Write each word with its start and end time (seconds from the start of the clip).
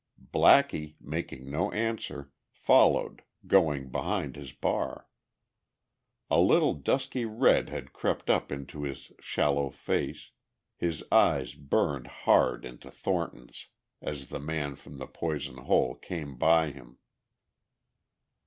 Blackie, 0.33 0.95
making 0.99 1.51
no 1.51 1.71
answer, 1.73 2.31
followed, 2.49 3.21
going 3.45 3.91
behind 3.91 4.35
his 4.35 4.51
bar. 4.51 5.07
A 6.27 6.39
little 6.41 6.73
dusky 6.73 7.23
red 7.25 7.69
had 7.69 7.93
crept 7.93 8.27
up 8.27 8.51
into 8.51 8.81
his 8.81 9.11
shallow 9.19 9.69
face, 9.69 10.31
his 10.75 11.03
eyes 11.11 11.53
burned 11.53 12.07
hard 12.25 12.65
into 12.65 12.89
Thornton's 12.89 13.67
as 14.01 14.29
the 14.29 14.39
man 14.39 14.73
from 14.75 14.97
the 14.97 15.05
Poison 15.05 15.57
Hole 15.57 15.93
came 15.93 16.35
by 16.35 16.71
him. 16.71 16.97